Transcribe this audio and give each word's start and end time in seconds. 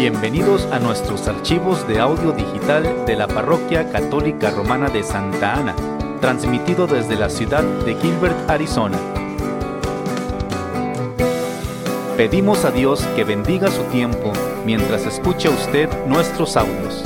Bienvenidos 0.00 0.64
a 0.72 0.78
nuestros 0.78 1.28
archivos 1.28 1.86
de 1.86 2.00
audio 2.00 2.32
digital 2.32 3.04
de 3.04 3.16
la 3.16 3.28
Parroquia 3.28 3.92
Católica 3.92 4.50
Romana 4.50 4.88
de 4.88 5.02
Santa 5.02 5.52
Ana, 5.52 5.76
transmitido 6.22 6.86
desde 6.86 7.16
la 7.16 7.28
ciudad 7.28 7.62
de 7.84 7.94
Gilbert, 7.96 8.48
Arizona. 8.48 8.98
Pedimos 12.16 12.64
a 12.64 12.70
Dios 12.70 13.02
que 13.14 13.24
bendiga 13.24 13.70
su 13.70 13.82
tiempo 13.90 14.32
mientras 14.64 15.04
escucha 15.04 15.50
usted 15.50 15.90
nuestros 16.06 16.56
audios. 16.56 17.04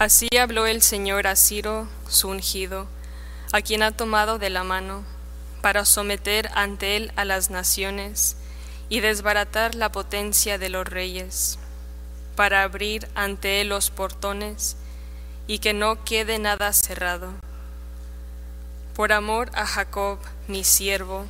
Así 0.00 0.26
habló 0.40 0.66
el 0.66 0.82
Señor 0.82 1.28
a 1.28 1.36
Ciro, 1.36 1.86
su 2.08 2.30
ungido, 2.30 2.88
a 3.52 3.60
quien 3.60 3.84
ha 3.84 3.92
tomado 3.92 4.40
de 4.40 4.50
la 4.50 4.64
mano, 4.64 5.04
para 5.62 5.86
someter 5.86 6.50
ante 6.54 6.96
él 6.96 7.12
a 7.16 7.24
las 7.24 7.48
naciones 7.48 8.36
y 8.90 9.00
desbaratar 9.00 9.74
la 9.74 9.90
potencia 9.90 10.58
de 10.58 10.68
los 10.68 10.86
reyes, 10.86 11.58
para 12.36 12.62
abrir 12.62 13.08
ante 13.14 13.62
él 13.62 13.70
los 13.70 13.88
portones 13.90 14.76
y 15.46 15.60
que 15.60 15.72
no 15.72 16.04
quede 16.04 16.38
nada 16.38 16.74
cerrado. 16.74 17.32
Por 18.94 19.12
amor 19.12 19.50
a 19.54 19.64
Jacob, 19.64 20.18
mi 20.48 20.64
siervo, 20.64 21.24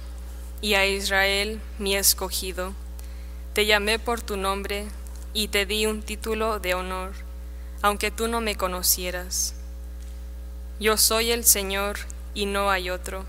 y 0.60 0.74
a 0.74 0.87
Israel, 0.87 1.60
mi 1.78 1.95
escogido, 1.95 2.73
te 3.52 3.66
llamé 3.66 4.01
por 4.01 4.20
tu 4.20 4.37
nombre 4.37 4.87
y 5.32 5.46
te 5.48 5.66
di 5.66 5.87
un 5.87 6.02
título 6.02 6.59
de 6.59 6.74
honor 6.74 7.12
aunque 7.82 8.12
tú 8.12 8.28
no 8.28 8.40
me 8.40 8.56
conocieras. 8.56 9.54
Yo 10.78 10.96
soy 10.96 11.32
el 11.32 11.45
Señor 11.45 11.98
y 12.32 12.46
no 12.46 12.70
hay 12.70 12.90
otro. 12.90 13.24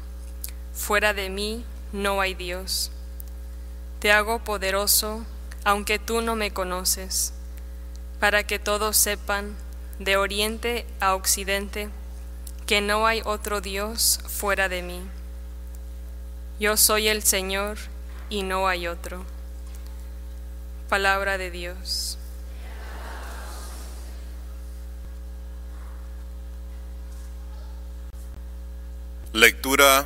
Fuera 0.74 1.14
de 1.14 1.30
mí 1.30 1.64
no 1.92 2.20
hay 2.20 2.34
Dios. 2.34 2.92
Te 4.00 4.12
hago 4.12 4.40
poderoso, 4.40 5.24
aunque 5.64 6.00
tú 6.00 6.22
no 6.22 6.36
me 6.36 6.52
conoces, 6.52 7.34
para 8.20 8.44
que 8.44 8.60
todos 8.60 8.98
sepan, 8.98 9.56
de 10.00 10.18
oriente 10.18 10.86
a 11.00 11.16
occidente, 11.16 11.90
que 12.66 12.82
no 12.82 13.06
hay 13.06 13.22
otro 13.24 13.62
Dios 13.62 14.20
fuera 14.28 14.68
de 14.68 14.82
mí. 14.82 15.02
Yo 16.60 16.76
soy 16.78 17.08
el 17.08 17.24
Señor 17.24 17.78
y 18.30 18.44
no 18.44 18.68
hay 18.68 18.88
otro. 18.88 19.24
Palabra 20.90 21.38
de 21.38 21.52
Dios. 21.52 22.18
Lectura 29.34 30.06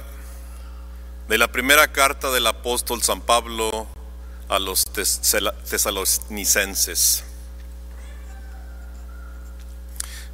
de 1.28 1.38
la 1.38 1.52
primera 1.52 1.92
carta 1.92 2.32
del 2.32 2.48
apóstol 2.48 3.04
San 3.04 3.20
Pablo 3.22 3.88
a 4.48 4.58
los 4.60 4.86
tesalonicenses. 4.86 7.26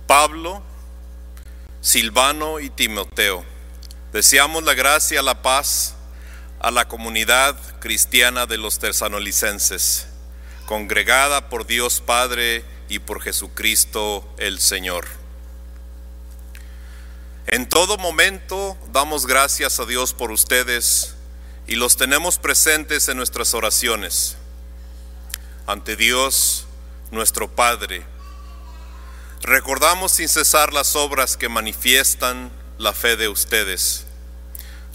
Pablo, 0.06 0.62
Silvano 1.82 2.60
y 2.60 2.70
Timoteo, 2.70 3.44
deseamos 4.12 4.64
la 4.64 4.76
gracia 4.76 5.24
la 5.24 5.42
paz 5.42 5.96
a 6.60 6.70
la 6.70 6.88
comunidad 6.88 7.58
cristiana 7.80 8.46
de 8.46 8.60
los 8.60 8.78
tesalonicenses, 8.78 10.06
congregada 10.68 11.50
por 11.50 11.66
Dios 11.66 12.02
Padre 12.02 12.64
y 12.88 13.00
por 13.00 13.20
Jesucristo 13.22 14.32
el 14.38 14.60
Señor. 14.60 15.23
En 17.54 17.70
todo 17.70 18.00
momento 18.00 18.76
damos 18.92 19.28
gracias 19.28 19.80
a 19.80 19.86
Dios 19.86 20.16
por 20.16 20.32
ustedes 20.32 21.14
y 21.68 21.76
los 21.76 21.98
tenemos 21.98 22.40
presentes 22.40 23.08
en 23.10 23.18
nuestras 23.18 23.54
oraciones. 23.54 24.38
Ante 25.68 25.96
Dios, 25.96 26.66
nuestro 27.12 27.48
Padre, 27.52 28.08
recordamos 29.44 30.14
sin 30.14 30.30
cesar 30.30 30.74
las 30.74 30.96
obras 30.96 31.38
que 31.38 31.48
manifiestan 31.48 32.52
la 32.80 32.92
fe 32.92 33.18
de 33.18 33.28
ustedes, 33.28 34.06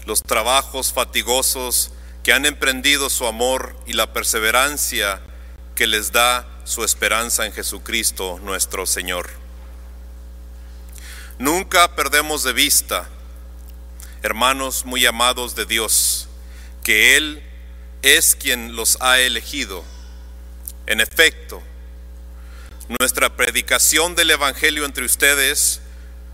los 0.05 0.21
trabajos 0.21 0.91
fatigosos 0.91 1.91
que 2.23 2.33
han 2.33 2.45
emprendido 2.45 3.09
su 3.09 3.25
amor 3.25 3.73
y 3.85 3.93
la 3.93 4.11
perseverancia 4.11 5.21
que 5.75 5.87
les 5.87 6.11
da 6.11 6.45
su 6.65 6.83
esperanza 6.83 7.45
en 7.45 7.53
Jesucristo 7.53 8.37
nuestro 8.43 8.85
Señor. 8.85 9.38
Nunca 11.39 11.95
perdemos 11.95 12.43
de 12.43 12.51
vista, 12.51 13.07
hermanos 14.23 14.83
muy 14.83 15.05
amados 15.05 15.55
de 15.55 15.65
Dios, 15.65 16.27
que 16.83 17.15
Él 17.15 17.41
es 18.01 18.35
quien 18.35 18.75
los 18.75 18.97
ha 18.99 19.19
elegido. 19.19 19.85
En 20.85 20.99
efecto, 20.99 21.63
nuestra 22.99 23.37
predicación 23.37 24.15
del 24.15 24.31
Evangelio 24.31 24.83
entre 24.83 25.05
ustedes 25.05 25.79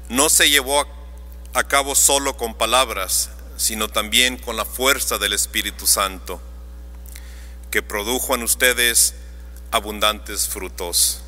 no 0.09 0.27
se 0.27 0.49
llevó 0.49 0.87
a 1.53 1.63
cabo 1.65 1.93
solo 1.93 2.35
con 2.35 2.55
palabras, 2.55 3.29
sino 3.57 3.87
también 3.87 4.39
con 4.39 4.57
la 4.57 4.65
fuerza 4.65 5.19
del 5.19 5.33
Espíritu 5.33 5.85
Santo, 5.85 6.41
que 7.69 7.83
produjo 7.83 8.33
en 8.33 8.41
ustedes 8.41 9.13
abundantes 9.69 10.47
frutos 10.47 11.24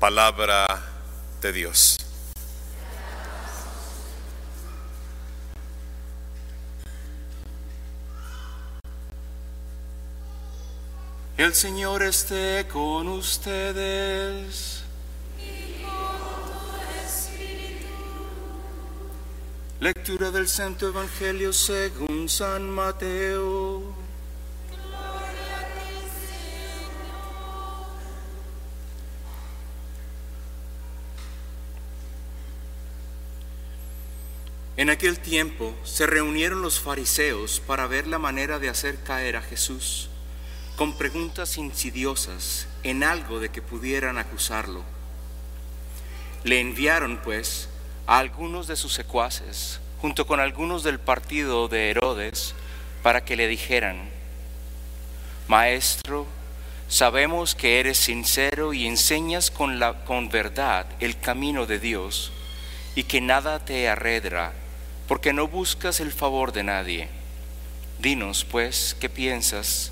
palabra 0.00 0.66
de 1.42 1.52
Dios. 1.52 1.98
El 11.36 11.54
Señor 11.54 12.02
esté 12.02 12.66
con 12.66 13.08
ustedes. 13.08 14.84
Lectura 19.80 20.30
del 20.30 20.48
Santo 20.48 20.88
Evangelio 20.88 21.52
según 21.52 22.28
San 22.28 22.70
Mateo. 22.70 23.99
En 34.80 34.88
aquel 34.88 35.18
tiempo 35.18 35.76
se 35.84 36.06
reunieron 36.06 36.62
los 36.62 36.80
fariseos 36.80 37.60
para 37.60 37.86
ver 37.86 38.06
la 38.06 38.18
manera 38.18 38.58
de 38.58 38.70
hacer 38.70 38.96
caer 39.02 39.36
a 39.36 39.42
Jesús 39.42 40.08
con 40.74 40.96
preguntas 40.96 41.58
insidiosas 41.58 42.66
en 42.82 43.04
algo 43.04 43.40
de 43.40 43.50
que 43.50 43.60
pudieran 43.60 44.16
acusarlo. 44.16 44.82
Le 46.44 46.60
enviaron, 46.60 47.18
pues, 47.18 47.68
a 48.06 48.20
algunos 48.20 48.68
de 48.68 48.76
sus 48.76 48.94
secuaces, 48.94 49.80
junto 50.00 50.26
con 50.26 50.40
algunos 50.40 50.82
del 50.82 50.98
partido 50.98 51.68
de 51.68 51.90
Herodes, 51.90 52.54
para 53.02 53.22
que 53.22 53.36
le 53.36 53.48
dijeran, 53.48 54.08
Maestro, 55.46 56.26
sabemos 56.88 57.54
que 57.54 57.80
eres 57.80 57.98
sincero 57.98 58.72
y 58.72 58.86
enseñas 58.86 59.50
con, 59.50 59.78
la, 59.78 60.06
con 60.06 60.30
verdad 60.30 60.86
el 61.00 61.20
camino 61.20 61.66
de 61.66 61.78
Dios 61.78 62.32
y 62.94 63.02
que 63.02 63.20
nada 63.20 63.62
te 63.62 63.86
arredra 63.86 64.54
porque 65.10 65.32
no 65.32 65.48
buscas 65.48 65.98
el 65.98 66.12
favor 66.12 66.52
de 66.52 66.62
nadie. 66.62 67.08
Dinos, 67.98 68.44
pues, 68.44 68.96
¿qué 69.00 69.08
piensas? 69.08 69.90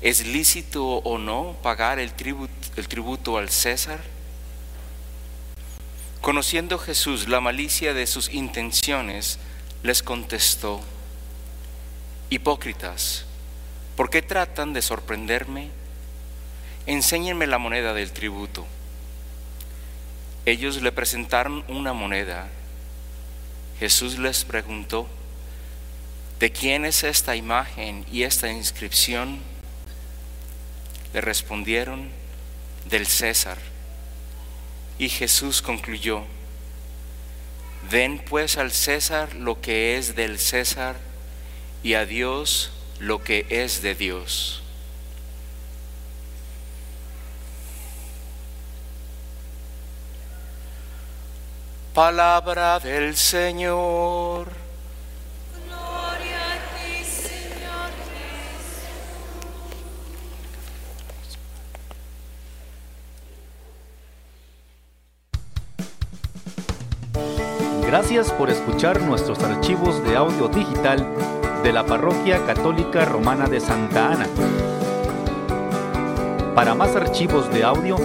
¿Es 0.00 0.24
lícito 0.24 0.98
o 0.98 1.18
no 1.18 1.56
pagar 1.60 1.98
el 1.98 2.12
tributo, 2.12 3.36
al 3.36 3.48
César? 3.50 3.98
Conociendo 6.20 6.78
Jesús 6.78 7.26
la 7.26 7.40
malicia 7.40 7.94
de 7.94 8.06
sus 8.06 8.32
intenciones, 8.32 9.40
les 9.82 10.04
contestó, 10.04 10.80
Hipócritas, 12.30 13.24
¿por 13.96 14.08
qué 14.08 14.22
tratan 14.22 14.72
de 14.72 14.82
sorprenderme? 14.82 15.70
Enséñenme 16.86 17.48
la 17.48 17.58
moneda 17.58 17.92
del 17.92 18.12
tributo. 18.12 18.64
Ellos 20.46 20.80
le 20.80 20.92
presentaron 20.92 21.64
una 21.66 21.92
moneda 21.92 22.46
Jesús 23.78 24.18
les 24.18 24.44
preguntó, 24.44 25.08
¿de 26.40 26.50
quién 26.50 26.84
es 26.84 27.04
esta 27.04 27.36
imagen 27.36 28.04
y 28.10 28.22
esta 28.22 28.50
inscripción? 28.50 29.40
Le 31.12 31.20
respondieron, 31.20 32.10
del 32.84 33.06
César. 33.06 33.58
Y 34.98 35.08
Jesús 35.08 35.62
concluyó, 35.62 36.24
den 37.90 38.18
pues 38.18 38.56
al 38.58 38.72
César 38.72 39.34
lo 39.34 39.60
que 39.60 39.96
es 39.96 40.14
del 40.14 40.38
César 40.38 40.96
y 41.82 41.94
a 41.94 42.06
Dios 42.06 42.72
lo 43.00 43.22
que 43.22 43.46
es 43.50 43.82
de 43.82 43.94
Dios. 43.94 44.63
Palabra 51.94 52.80
del 52.80 53.14
Señor. 53.14 54.48
Gloria 55.68 56.40
a 56.50 56.56
ti, 56.74 57.04
Señor 57.04 57.92
Jesús. 67.12 67.86
Gracias 67.86 68.32
por 68.32 68.50
escuchar 68.50 69.00
nuestros 69.00 69.38
archivos 69.44 70.02
de 70.02 70.16
audio 70.16 70.48
digital 70.48 71.06
de 71.62 71.72
la 71.72 71.86
Parroquia 71.86 72.44
Católica 72.44 73.04
Romana 73.04 73.46
de 73.46 73.60
Santa 73.60 74.10
Ana. 74.10 74.26
Para 76.56 76.74
más 76.74 76.96
archivos 76.96 77.48
de 77.52 77.62
audio, 77.62 77.98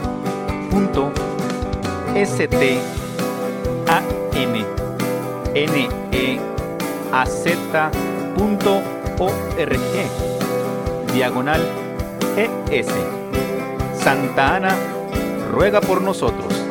diagonal 11.13 11.61
ES. 12.37 12.87
Santa 13.99 14.55
Ana 14.55 14.75
ruega 15.51 15.81
por 15.81 16.01
nosotros. 16.01 16.66